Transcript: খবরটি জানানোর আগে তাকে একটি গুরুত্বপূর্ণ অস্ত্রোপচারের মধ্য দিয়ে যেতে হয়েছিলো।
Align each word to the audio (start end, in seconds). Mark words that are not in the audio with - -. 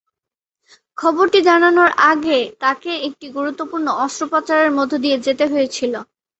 খবরটি 0.97 1.39
জানানোর 1.49 1.89
আগে 2.11 2.39
তাকে 2.59 2.91
একটি 3.07 3.25
গুরুত্বপূর্ণ 3.37 3.87
অস্ত্রোপচারের 4.03 4.71
মধ্য 4.77 4.93
দিয়ে 5.03 5.17
যেতে 5.25 5.45
হয়েছিলো। 5.47 5.99